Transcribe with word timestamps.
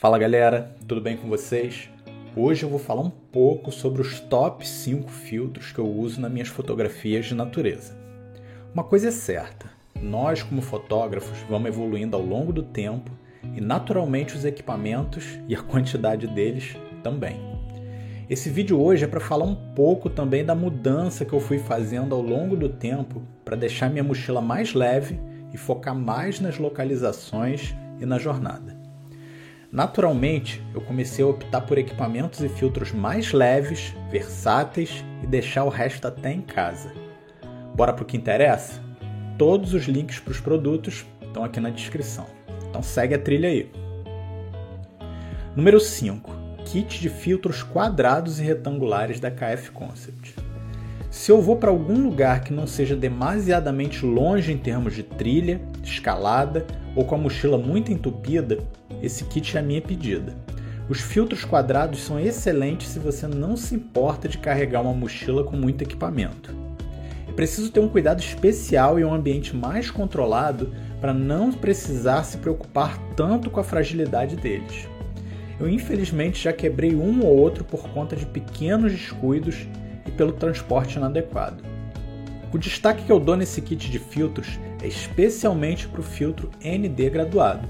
Fala 0.00 0.16
galera, 0.16 0.76
tudo 0.86 1.00
bem 1.00 1.16
com 1.16 1.28
vocês? 1.28 1.90
Hoje 2.36 2.62
eu 2.62 2.68
vou 2.68 2.78
falar 2.78 3.02
um 3.02 3.10
pouco 3.10 3.72
sobre 3.72 4.00
os 4.00 4.20
top 4.20 4.64
5 4.64 5.10
filtros 5.10 5.72
que 5.72 5.80
eu 5.80 5.88
uso 5.88 6.20
nas 6.20 6.30
minhas 6.30 6.46
fotografias 6.46 7.26
de 7.26 7.34
natureza. 7.34 7.98
Uma 8.72 8.84
coisa 8.84 9.08
é 9.08 9.10
certa, 9.10 9.68
nós 10.00 10.40
como 10.40 10.62
fotógrafos 10.62 11.36
vamos 11.50 11.66
evoluindo 11.66 12.14
ao 12.14 12.22
longo 12.22 12.52
do 12.52 12.62
tempo 12.62 13.10
e 13.56 13.60
naturalmente 13.60 14.36
os 14.36 14.44
equipamentos 14.44 15.36
e 15.48 15.56
a 15.56 15.62
quantidade 15.62 16.28
deles 16.28 16.76
também. 17.02 17.40
Esse 18.30 18.48
vídeo 18.50 18.80
hoje 18.80 19.02
é 19.02 19.08
para 19.08 19.18
falar 19.18 19.46
um 19.46 19.74
pouco 19.74 20.08
também 20.08 20.44
da 20.44 20.54
mudança 20.54 21.24
que 21.24 21.32
eu 21.32 21.40
fui 21.40 21.58
fazendo 21.58 22.14
ao 22.14 22.22
longo 22.22 22.54
do 22.54 22.68
tempo 22.68 23.20
para 23.44 23.56
deixar 23.56 23.90
minha 23.90 24.04
mochila 24.04 24.40
mais 24.40 24.74
leve 24.74 25.18
e 25.52 25.58
focar 25.58 25.96
mais 25.96 26.38
nas 26.38 26.56
localizações 26.56 27.74
e 28.00 28.06
na 28.06 28.16
jornada. 28.16 28.77
Naturalmente, 29.70 30.62
eu 30.74 30.80
comecei 30.80 31.22
a 31.22 31.28
optar 31.28 31.60
por 31.60 31.76
equipamentos 31.76 32.40
e 32.40 32.48
filtros 32.48 32.90
mais 32.90 33.32
leves, 33.32 33.94
versáteis 34.10 35.04
e 35.22 35.26
deixar 35.26 35.64
o 35.64 35.68
resto 35.68 36.08
até 36.08 36.32
em 36.32 36.40
casa. 36.40 36.90
Bora 37.74 37.92
para 37.92 38.02
o 38.02 38.06
que 38.06 38.16
interessa? 38.16 38.80
Todos 39.36 39.74
os 39.74 39.84
links 39.84 40.18
para 40.18 40.30
os 40.30 40.40
produtos 40.40 41.04
estão 41.20 41.44
aqui 41.44 41.60
na 41.60 41.68
descrição. 41.68 42.26
Então 42.68 42.82
segue 42.82 43.14
a 43.14 43.18
trilha 43.18 43.50
aí. 43.50 43.70
Número 45.54 45.78
5. 45.78 46.30
Kit 46.64 47.00
de 47.00 47.10
filtros 47.10 47.62
quadrados 47.62 48.40
e 48.40 48.42
retangulares 48.42 49.20
da 49.20 49.30
KF 49.30 49.70
Concept. 49.72 50.34
Se 51.18 51.32
eu 51.32 51.42
vou 51.42 51.56
para 51.56 51.68
algum 51.68 52.00
lugar 52.04 52.44
que 52.44 52.52
não 52.52 52.64
seja 52.64 52.94
demasiadamente 52.94 54.06
longe 54.06 54.52
em 54.52 54.56
termos 54.56 54.94
de 54.94 55.02
trilha, 55.02 55.60
escalada 55.82 56.64
ou 56.94 57.04
com 57.04 57.16
a 57.16 57.18
mochila 57.18 57.58
muito 57.58 57.92
entupida, 57.92 58.58
esse 59.02 59.24
kit 59.24 59.56
é 59.56 59.60
a 59.60 59.62
minha 59.62 59.82
pedida. 59.82 60.36
Os 60.88 61.00
filtros 61.00 61.44
quadrados 61.44 62.04
são 62.04 62.20
excelentes 62.20 62.86
se 62.86 63.00
você 63.00 63.26
não 63.26 63.56
se 63.56 63.74
importa 63.74 64.28
de 64.28 64.38
carregar 64.38 64.80
uma 64.80 64.94
mochila 64.94 65.42
com 65.42 65.56
muito 65.56 65.82
equipamento. 65.82 66.54
É 67.28 67.32
preciso 67.32 67.72
ter 67.72 67.80
um 67.80 67.88
cuidado 67.88 68.20
especial 68.20 68.96
e 68.96 69.04
um 69.04 69.12
ambiente 69.12 69.56
mais 69.56 69.90
controlado 69.90 70.72
para 71.00 71.12
não 71.12 71.50
precisar 71.50 72.22
se 72.22 72.38
preocupar 72.38 72.96
tanto 73.16 73.50
com 73.50 73.58
a 73.58 73.64
fragilidade 73.64 74.36
deles. 74.36 74.86
Eu 75.58 75.68
infelizmente 75.68 76.44
já 76.44 76.52
quebrei 76.52 76.94
um 76.94 77.26
ou 77.26 77.36
outro 77.36 77.64
por 77.64 77.88
conta 77.88 78.14
de 78.14 78.24
pequenos 78.24 78.92
descuidos 78.92 79.66
pelo 80.18 80.32
transporte 80.32 80.96
inadequado. 80.96 81.62
O 82.52 82.58
destaque 82.58 83.04
que 83.04 83.12
eu 83.12 83.20
dou 83.20 83.36
nesse 83.36 83.62
kit 83.62 83.88
de 83.88 84.00
filtros 84.00 84.58
é 84.82 84.86
especialmente 84.88 85.86
para 85.86 86.00
o 86.00 86.04
filtro 86.04 86.50
ND 86.60 87.08
graduado. 87.08 87.68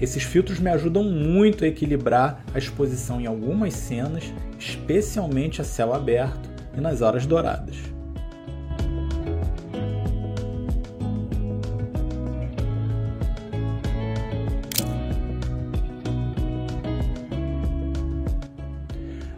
Esses 0.00 0.24
filtros 0.24 0.58
me 0.58 0.68
ajudam 0.68 1.04
muito 1.04 1.64
a 1.64 1.68
equilibrar 1.68 2.44
a 2.52 2.58
exposição 2.58 3.20
em 3.20 3.26
algumas 3.26 3.72
cenas, 3.72 4.24
especialmente 4.58 5.60
a 5.60 5.64
céu 5.64 5.94
aberto 5.94 6.50
e 6.76 6.80
nas 6.80 7.02
horas 7.02 7.24
douradas. 7.24 7.76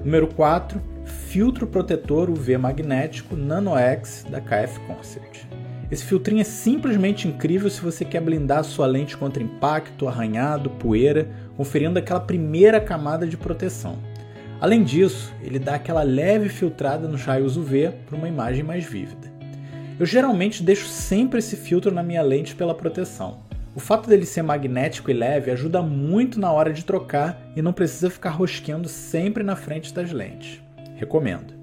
Número 0.03 0.29
4 0.29 0.98
filtro 1.29 1.67
protetor 1.67 2.31
UV 2.31 2.57
magnético 2.57 3.37
NanoX 3.37 4.25
da 4.31 4.41
KF 4.41 4.81
Concept. 4.87 5.47
Esse 5.91 6.03
filtrinho 6.03 6.41
é 6.41 6.45
simplesmente 6.45 7.29
incrível 7.29 7.69
se 7.69 7.83
você 7.83 8.03
quer 8.03 8.23
blindar 8.23 8.61
a 8.61 8.63
sua 8.63 8.87
lente 8.87 9.15
contra 9.15 9.43
impacto, 9.43 10.09
arranhado, 10.09 10.71
poeira, 10.71 11.29
conferindo 11.55 11.99
aquela 11.99 12.19
primeira 12.19 12.81
camada 12.81 13.27
de 13.27 13.37
proteção. 13.37 13.99
Além 14.59 14.83
disso, 14.83 15.35
ele 15.43 15.59
dá 15.59 15.75
aquela 15.75 16.03
leve 16.03 16.49
filtrada 16.49 17.07
nos 17.07 17.23
raios 17.23 17.59
UV 17.59 17.91
para 18.07 18.17
uma 18.17 18.29
imagem 18.29 18.65
mais 18.65 18.87
vívida. 18.87 19.31
Eu 20.01 20.07
geralmente 20.07 20.63
deixo 20.63 20.87
sempre 20.87 21.41
esse 21.41 21.57
filtro 21.57 21.93
na 21.93 22.03
minha 22.03 22.23
lente 22.23 22.57
pela 22.57 22.75
proteção. 22.75 23.41
O 23.75 23.81
fato 23.81 24.09
dele 24.09 24.25
ser 24.25 24.41
magnético 24.41 25.11
e 25.11 25.15
leve 25.15 25.51
ajuda 25.51 25.83
muito 25.83 26.41
na 26.41 26.51
hora 26.51 26.73
de 26.73 26.87
trocar 26.87 27.39
e 27.55 27.61
não 27.61 27.75
precisa 27.75 28.09
ficar 28.09 28.31
rosqueando 28.31 28.89
sempre 28.89 29.45
na 29.45 29.57
frente 29.57 29.93
das 29.93 30.11
lentes. 30.11 30.67
Recomendo. 30.99 31.55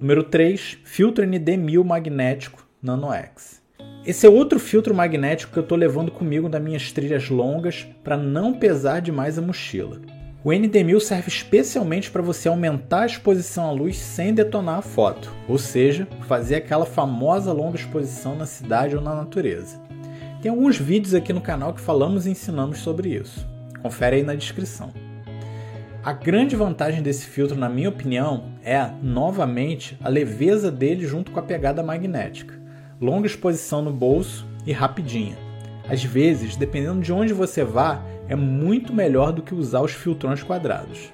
Número 0.00 0.24
3, 0.24 0.78
filtro 0.82 1.24
ND1000 1.24 1.84
magnético 1.84 2.66
NanoX. 2.82 3.62
Esse 4.04 4.26
é 4.26 4.28
outro 4.28 4.58
filtro 4.58 4.92
magnético 4.92 5.52
que 5.52 5.58
eu 5.60 5.62
estou 5.62 5.78
levando 5.78 6.10
comigo 6.10 6.48
nas 6.48 6.60
minhas 6.60 6.90
trilhas 6.90 7.30
longas 7.30 7.86
para 8.02 8.16
não 8.16 8.52
pesar 8.52 9.00
demais 9.00 9.38
a 9.38 9.42
mochila. 9.42 10.00
O 10.42 10.48
ND1000 10.50 10.98
serve 10.98 11.28
especialmente 11.28 12.10
para 12.10 12.22
você 12.22 12.48
aumentar 12.48 13.02
a 13.02 13.06
exposição 13.06 13.68
à 13.68 13.70
luz 13.70 13.96
sem 13.98 14.34
detonar 14.34 14.78
a 14.78 14.82
foto, 14.82 15.32
ou 15.48 15.58
seja, 15.58 16.08
fazer 16.26 16.56
aquela 16.56 16.84
famosa 16.84 17.52
longa 17.52 17.76
exposição 17.76 18.34
na 18.34 18.46
cidade 18.46 18.96
ou 18.96 19.02
na 19.02 19.14
natureza. 19.14 19.80
Tem 20.42 20.50
alguns 20.50 20.76
vídeos 20.76 21.14
aqui 21.14 21.32
no 21.32 21.40
canal 21.40 21.72
que 21.72 21.80
falamos 21.80 22.26
e 22.26 22.30
ensinamos 22.30 22.78
sobre 22.78 23.10
isso. 23.10 23.46
Confere 23.80 24.16
aí 24.16 24.22
na 24.24 24.34
descrição. 24.34 25.05
A 26.06 26.12
grande 26.12 26.54
vantagem 26.54 27.02
desse 27.02 27.26
filtro, 27.26 27.58
na 27.58 27.68
minha 27.68 27.88
opinião, 27.88 28.44
é, 28.62 28.88
novamente, 29.02 29.98
a 30.00 30.08
leveza 30.08 30.70
dele 30.70 31.04
junto 31.04 31.32
com 31.32 31.40
a 31.40 31.42
pegada 31.42 31.82
magnética. 31.82 32.54
Longa 33.00 33.26
exposição 33.26 33.82
no 33.82 33.92
bolso 33.92 34.46
e 34.64 34.70
rapidinha. 34.70 35.36
Às 35.90 36.04
vezes, 36.04 36.54
dependendo 36.54 37.00
de 37.00 37.12
onde 37.12 37.32
você 37.32 37.64
vá, 37.64 38.04
é 38.28 38.36
muito 38.36 38.92
melhor 38.92 39.32
do 39.32 39.42
que 39.42 39.52
usar 39.52 39.80
os 39.80 39.90
filtrões 39.90 40.44
quadrados. 40.44 41.12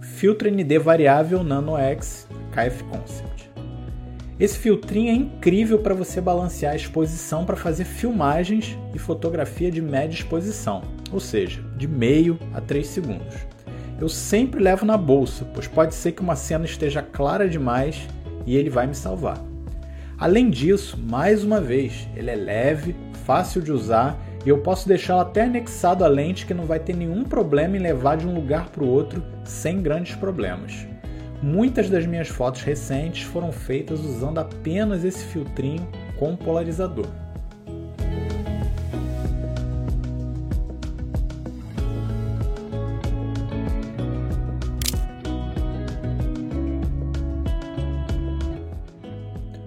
Filtro 0.00 0.48
ND 0.48 0.78
variável 0.78 1.42
Nano 1.42 1.76
X 1.76 2.29
KF 2.52 2.84
Concept. 2.84 3.50
Esse 4.40 4.58
filtrinho 4.58 5.10
é 5.10 5.14
incrível 5.14 5.80
para 5.80 5.94
você 5.94 6.18
balancear 6.18 6.72
a 6.72 6.76
exposição 6.76 7.44
para 7.44 7.56
fazer 7.56 7.84
filmagens 7.84 8.78
e 8.94 8.98
fotografia 8.98 9.70
de 9.70 9.82
média 9.82 10.14
exposição, 10.14 10.82
ou 11.12 11.20
seja, 11.20 11.60
de 11.76 11.86
meio 11.86 12.38
a 12.54 12.60
3 12.60 12.86
segundos. 12.86 13.36
Eu 14.00 14.08
sempre 14.08 14.62
levo 14.62 14.86
na 14.86 14.96
bolsa, 14.96 15.44
pois 15.52 15.68
pode 15.68 15.94
ser 15.94 16.12
que 16.12 16.22
uma 16.22 16.36
cena 16.36 16.64
esteja 16.64 17.02
clara 17.02 17.46
demais 17.46 18.08
e 18.46 18.56
ele 18.56 18.70
vai 18.70 18.86
me 18.86 18.94
salvar. 18.94 19.38
Além 20.18 20.48
disso, 20.48 20.98
mais 20.98 21.44
uma 21.44 21.60
vez, 21.60 22.08
ele 22.16 22.30
é 22.30 22.34
leve, 22.34 22.96
fácil 23.26 23.60
de 23.60 23.70
usar 23.70 24.18
e 24.44 24.48
eu 24.48 24.58
posso 24.58 24.88
deixá-lo 24.88 25.20
até 25.20 25.42
anexado 25.42 26.02
à 26.02 26.08
lente 26.08 26.46
que 26.46 26.54
não 26.54 26.64
vai 26.64 26.78
ter 26.78 26.96
nenhum 26.96 27.24
problema 27.24 27.76
em 27.76 27.80
levar 27.80 28.16
de 28.16 28.26
um 28.26 28.34
lugar 28.34 28.70
para 28.70 28.82
o 28.82 28.88
outro 28.88 29.22
sem 29.44 29.82
grandes 29.82 30.16
problemas. 30.16 30.86
Muitas 31.42 31.88
das 31.88 32.04
minhas 32.04 32.28
fotos 32.28 32.60
recentes 32.60 33.22
foram 33.22 33.50
feitas 33.50 34.00
usando 34.00 34.38
apenas 34.38 35.04
esse 35.04 35.24
filtrinho 35.24 35.88
com 36.18 36.36
polarizador. 36.36 37.06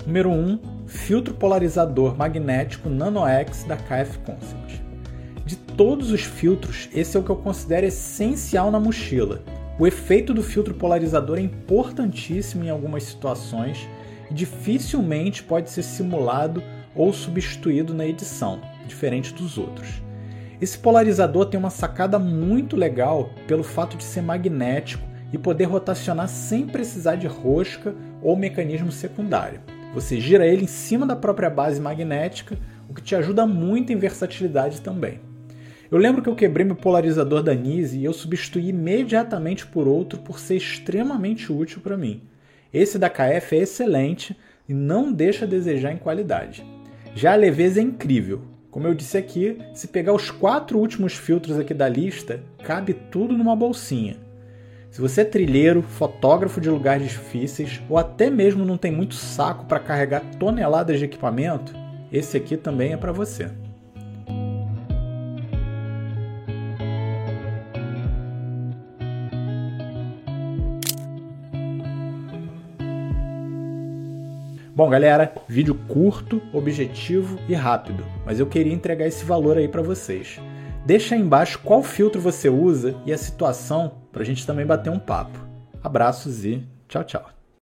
Número 0.05 0.29
1, 0.29 0.59
filtro 0.85 1.33
polarizador 1.33 2.15
magnético 2.15 2.87
NanoX 2.87 3.63
da 3.63 3.75
KF 3.75 4.19
Concept. 4.19 4.83
De 5.43 5.55
todos 5.55 6.11
os 6.11 6.21
filtros, 6.21 6.87
esse 6.93 7.17
é 7.17 7.19
o 7.19 7.23
que 7.23 7.31
eu 7.31 7.35
considero 7.37 7.87
essencial 7.87 8.69
na 8.69 8.79
mochila 8.79 9.41
o 9.79 9.87
efeito 9.87 10.33
do 10.33 10.43
filtro 10.43 10.75
polarizador 10.75 11.39
é 11.39 11.41
importantíssimo 11.41 12.63
em 12.63 12.69
algumas 12.69 13.03
situações 13.03 13.89
e 14.29 14.33
dificilmente 14.33 15.41
pode 15.41 15.71
ser 15.71 15.81
simulado 15.81 16.61
ou 16.95 17.11
substituído 17.11 17.93
na 17.93 18.05
edição, 18.05 18.61
diferente 18.87 19.33
dos 19.33 19.57
outros. 19.57 20.03
Esse 20.61 20.77
polarizador 20.77 21.47
tem 21.47 21.59
uma 21.59 21.71
sacada 21.71 22.19
muito 22.19 22.77
legal 22.77 23.31
pelo 23.47 23.63
fato 23.63 23.97
de 23.97 24.03
ser 24.03 24.21
magnético 24.21 25.03
e 25.33 25.37
poder 25.37 25.65
rotacionar 25.65 26.29
sem 26.29 26.67
precisar 26.67 27.15
de 27.15 27.25
rosca 27.25 27.95
ou 28.21 28.35
mecanismo 28.35 28.91
secundário. 28.91 29.59
Você 29.95 30.21
gira 30.21 30.45
ele 30.45 30.63
em 30.63 30.67
cima 30.67 31.05
da 31.05 31.15
própria 31.15 31.49
base 31.49 31.81
magnética, 31.81 32.57
o 32.87 32.93
que 32.93 33.01
te 33.01 33.15
ajuda 33.15 33.45
muito 33.45 33.91
em 33.91 33.97
versatilidade 33.97 34.81
também. 34.81 35.32
Eu 35.93 35.99
lembro 35.99 36.23
que 36.23 36.27
eu 36.27 36.35
quebrei 36.35 36.65
meu 36.65 36.75
polarizador 36.75 37.43
da 37.43 37.53
Nise 37.53 37.99
e 37.99 38.03
eu 38.03 38.13
substituí 38.13 38.69
imediatamente 38.69 39.63
por 39.67 39.87
outro 39.87 40.17
por 40.17 40.39
ser 40.39 40.55
extremamente 40.55 41.53
útil 41.53 41.81
para 41.81 41.95
mim. 41.95 42.23
Esse 42.73 42.97
da 42.97 43.11
KF 43.11 43.55
é 43.55 43.59
excelente 43.59 44.35
e 44.67 44.73
não 44.73 45.13
deixa 45.13 45.45
a 45.45 45.47
desejar 45.47 45.93
em 45.93 45.97
qualidade. 45.97 46.65
Já 47.13 47.33
a 47.33 47.35
leveza 47.35 47.79
é 47.79 47.83
incrível. 47.83 48.41
Como 48.71 48.87
eu 48.87 48.95
disse 48.95 49.19
aqui, 49.19 49.59
se 49.75 49.87
pegar 49.87 50.13
os 50.13 50.31
quatro 50.31 50.79
últimos 50.79 51.13
filtros 51.13 51.59
aqui 51.59 51.75
da 51.75 51.87
lista, 51.87 52.41
cabe 52.63 52.95
tudo 53.11 53.37
numa 53.37 53.55
bolsinha. 53.55 54.17
Se 54.89 54.99
você 54.99 55.21
é 55.21 55.25
trilheiro, 55.25 55.83
fotógrafo 55.83 56.59
de 56.59 56.71
lugares 56.71 57.11
difíceis 57.11 57.83
ou 57.87 57.99
até 57.99 58.31
mesmo 58.31 58.65
não 58.65 58.79
tem 58.79 58.91
muito 58.91 59.13
saco 59.13 59.65
para 59.65 59.79
carregar 59.79 60.23
toneladas 60.39 60.97
de 60.97 61.05
equipamento, 61.05 61.71
esse 62.11 62.35
aqui 62.35 62.57
também 62.57 62.93
é 62.93 62.97
para 62.97 63.11
você. 63.11 63.51
Bom, 74.75 74.89
galera, 74.89 75.31
vídeo 75.47 75.75
curto, 75.87 76.41
objetivo 76.51 77.37
e 77.47 77.53
rápido, 77.53 78.03
mas 78.25 78.39
eu 78.39 78.47
queria 78.47 78.73
entregar 78.73 79.05
esse 79.05 79.23
valor 79.23 79.55
aí 79.55 79.67
para 79.67 79.83
vocês. 79.83 80.41
Deixa 80.83 81.13
aí 81.13 81.21
embaixo 81.21 81.59
qual 81.59 81.83
filtro 81.83 82.19
você 82.19 82.49
usa 82.49 82.95
e 83.05 83.13
a 83.13 83.17
situação 83.17 83.99
para 84.11 84.23
a 84.23 84.25
gente 84.25 84.47
também 84.47 84.65
bater 84.65 84.89
um 84.89 84.97
papo. 84.97 85.37
Abraços 85.83 86.43
e 86.43 86.67
tchau, 86.87 87.03
tchau. 87.03 87.42